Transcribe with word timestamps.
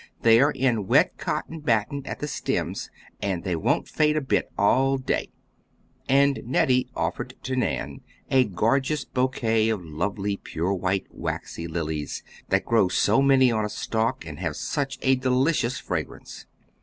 They 0.23 0.39
are 0.39 0.49
in 0.49 0.87
wet 0.87 1.15
cotton 1.19 1.59
battin 1.59 2.01
at 2.07 2.17
the 2.21 2.27
stems, 2.27 2.89
and 3.21 3.43
they 3.43 3.55
won't 3.55 3.87
fade 3.87 4.17
a 4.17 4.19
bit 4.21 4.51
all 4.57 4.97
day," 4.97 5.29
and 6.09 6.39
Nettie 6.43 6.89
offered 6.95 7.35
to 7.43 7.55
Nan 7.55 8.01
a 8.31 8.45
gorgeous 8.45 9.05
bouquet 9.05 9.69
of 9.69 9.85
lovely 9.85 10.37
pure 10.37 10.73
white, 10.73 11.05
waxy 11.11 11.67
lilies, 11.67 12.23
that 12.49 12.65
grow 12.65 12.87
so 12.87 13.21
many 13.21 13.51
on 13.51 13.63
a 13.63 13.69
stalk 13.69 14.25
and 14.25 14.39
have 14.39 14.55
such 14.55 14.97
a 15.03 15.13
delicious 15.17 15.77
fragrance. 15.77 16.47